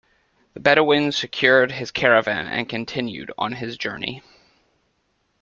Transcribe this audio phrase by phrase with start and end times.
[0.55, 4.23] The Bedouin secured his caravan and continued on his journey.